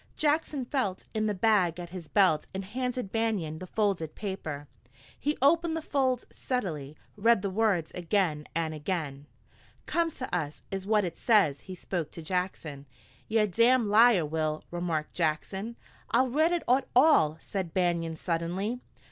[0.15, 4.67] Jackson felt in the bag at his belt and handed Banion the folded paper.
[5.19, 9.27] He opened the folds steadily, read the words again and again.
[9.85, 11.59] "'Come to us,'" is what it says.
[11.59, 12.87] He spoke to Jackson.
[13.27, 15.75] "Ye're a damned liar, Will," remarked Jackson.
[16.09, 16.63] "I'll read it
[16.95, 18.79] all!" said Banion suddenly.